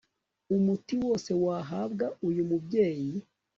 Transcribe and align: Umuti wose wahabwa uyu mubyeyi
Umuti 0.55 0.93
wose 1.03 1.29
wahabwa 1.43 2.05
uyu 2.27 2.43
mubyeyi 2.49 3.11